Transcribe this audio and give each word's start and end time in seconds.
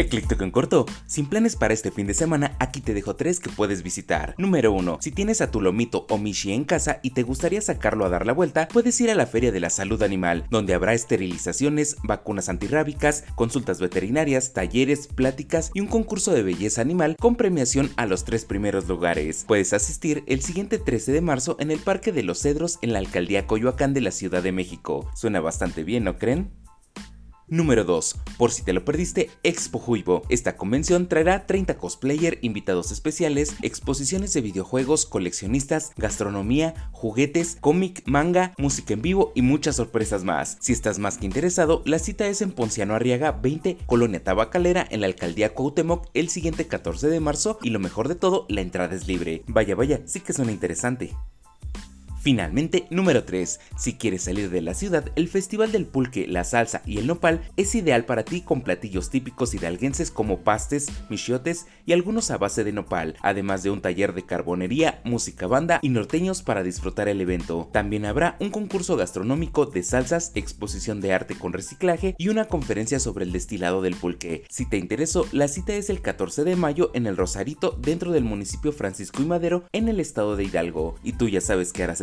Ecléctico 0.00 0.44
en 0.44 0.50
corto, 0.50 0.86
sin 1.04 1.26
planes 1.26 1.56
para 1.56 1.74
este 1.74 1.90
fin 1.90 2.06
de 2.06 2.14
semana, 2.14 2.56
aquí 2.58 2.80
te 2.80 2.94
dejo 2.94 3.16
tres 3.16 3.38
que 3.38 3.50
puedes 3.50 3.82
visitar. 3.82 4.34
Número 4.38 4.72
1. 4.72 4.96
Si 5.02 5.12
tienes 5.12 5.42
a 5.42 5.50
tu 5.50 5.60
lomito 5.60 6.06
o 6.08 6.16
mishi 6.16 6.54
en 6.54 6.64
casa 6.64 7.00
y 7.02 7.10
te 7.10 7.22
gustaría 7.22 7.60
sacarlo 7.60 8.06
a 8.06 8.08
dar 8.08 8.24
la 8.24 8.32
vuelta, 8.32 8.66
puedes 8.68 8.98
ir 9.02 9.10
a 9.10 9.14
la 9.14 9.26
Feria 9.26 9.52
de 9.52 9.60
la 9.60 9.68
Salud 9.68 10.02
Animal, 10.02 10.46
donde 10.48 10.72
habrá 10.72 10.94
esterilizaciones, 10.94 11.96
vacunas 12.02 12.48
antirrábicas, 12.48 13.24
consultas 13.34 13.78
veterinarias, 13.78 14.54
talleres, 14.54 15.06
pláticas 15.06 15.70
y 15.74 15.80
un 15.80 15.86
concurso 15.86 16.32
de 16.32 16.44
belleza 16.44 16.80
animal 16.80 17.16
con 17.20 17.36
premiación 17.36 17.90
a 17.96 18.06
los 18.06 18.24
tres 18.24 18.46
primeros 18.46 18.88
lugares. 18.88 19.44
Puedes 19.46 19.74
asistir 19.74 20.24
el 20.26 20.40
siguiente 20.40 20.78
13 20.78 21.12
de 21.12 21.20
marzo 21.20 21.56
en 21.60 21.70
el 21.70 21.78
Parque 21.78 22.10
de 22.10 22.22
los 22.22 22.40
Cedros 22.40 22.78
en 22.80 22.94
la 22.94 23.00
Alcaldía 23.00 23.46
Coyoacán 23.46 23.92
de 23.92 24.00
la 24.00 24.12
Ciudad 24.12 24.42
de 24.42 24.52
México. 24.52 25.10
Suena 25.14 25.40
bastante 25.40 25.84
bien, 25.84 26.04
¿no 26.04 26.16
creen? 26.16 26.59
Número 27.50 27.82
2. 27.82 28.16
Por 28.38 28.52
si 28.52 28.62
te 28.62 28.72
lo 28.72 28.84
perdiste, 28.84 29.28
Expo 29.42 29.80
Juivo. 29.80 30.22
Esta 30.28 30.56
convención 30.56 31.08
traerá 31.08 31.46
30 31.46 31.76
cosplayer, 31.78 32.38
invitados 32.42 32.92
especiales, 32.92 33.56
exposiciones 33.60 34.32
de 34.32 34.40
videojuegos, 34.40 35.04
coleccionistas, 35.04 35.90
gastronomía, 35.96 36.90
juguetes, 36.92 37.58
cómic, 37.60 38.02
manga, 38.06 38.54
música 38.56 38.94
en 38.94 39.02
vivo 39.02 39.32
y 39.34 39.42
muchas 39.42 39.76
sorpresas 39.76 40.22
más. 40.22 40.58
Si 40.60 40.72
estás 40.72 41.00
más 41.00 41.18
que 41.18 41.26
interesado, 41.26 41.82
la 41.84 41.98
cita 41.98 42.28
es 42.28 42.40
en 42.40 42.52
Ponciano 42.52 42.94
Arriaga 42.94 43.32
20, 43.32 43.78
Colonia 43.84 44.22
Tabacalera, 44.22 44.86
en 44.88 45.00
la 45.00 45.08
alcaldía 45.08 45.52
Cuauhtémoc, 45.52 46.06
el 46.14 46.28
siguiente 46.28 46.68
14 46.68 47.08
de 47.08 47.18
marzo 47.18 47.58
y 47.62 47.70
lo 47.70 47.80
mejor 47.80 48.06
de 48.06 48.14
todo, 48.14 48.46
la 48.48 48.60
entrada 48.60 48.94
es 48.94 49.08
libre. 49.08 49.42
Vaya, 49.48 49.74
vaya, 49.74 50.02
sí 50.06 50.20
que 50.20 50.32
suena 50.32 50.52
interesante. 50.52 51.16
Finalmente, 52.20 52.86
número 52.90 53.24
3. 53.24 53.60
Si 53.78 53.94
quieres 53.94 54.24
salir 54.24 54.50
de 54.50 54.60
la 54.60 54.74
ciudad, 54.74 55.06
el 55.16 55.26
Festival 55.28 55.72
del 55.72 55.86
Pulque, 55.86 56.26
la 56.26 56.44
Salsa 56.44 56.82
y 56.84 56.98
el 56.98 57.06
Nopal 57.06 57.40
es 57.56 57.74
ideal 57.74 58.04
para 58.04 58.26
ti 58.26 58.42
con 58.42 58.60
platillos 58.60 59.08
típicos 59.08 59.54
hidalguenses 59.54 60.10
como 60.10 60.40
pastes, 60.40 60.88
michiotes 61.08 61.66
y 61.86 61.94
algunos 61.94 62.30
a 62.30 62.36
base 62.36 62.62
de 62.62 62.72
nopal, 62.72 63.16
además 63.22 63.62
de 63.62 63.70
un 63.70 63.80
taller 63.80 64.12
de 64.12 64.26
carbonería, 64.26 65.00
música 65.02 65.46
banda 65.46 65.78
y 65.80 65.88
norteños 65.88 66.42
para 66.42 66.62
disfrutar 66.62 67.08
el 67.08 67.22
evento. 67.22 67.70
También 67.72 68.04
habrá 68.04 68.36
un 68.38 68.50
concurso 68.50 68.98
gastronómico 68.98 69.64
de 69.64 69.82
salsas, 69.82 70.32
exposición 70.34 71.00
de 71.00 71.14
arte 71.14 71.36
con 71.36 71.54
reciclaje 71.54 72.14
y 72.18 72.28
una 72.28 72.44
conferencia 72.44 73.00
sobre 73.00 73.24
el 73.24 73.32
destilado 73.32 73.80
del 73.80 73.96
pulque. 73.96 74.44
Si 74.50 74.68
te 74.68 74.76
interesó, 74.76 75.26
la 75.32 75.48
cita 75.48 75.72
es 75.72 75.88
el 75.88 76.02
14 76.02 76.44
de 76.44 76.56
mayo 76.56 76.90
en 76.92 77.06
el 77.06 77.16
Rosarito 77.16 77.78
dentro 77.80 78.12
del 78.12 78.24
municipio 78.24 78.72
Francisco 78.72 79.22
y 79.22 79.26
Madero 79.26 79.64
en 79.72 79.88
el 79.88 80.00
estado 80.00 80.36
de 80.36 80.44
Hidalgo. 80.44 80.96
Y 81.02 81.14
tú 81.14 81.26
ya 81.26 81.40
sabes 81.40 81.72
qué 81.72 81.84
harás 81.84 82.02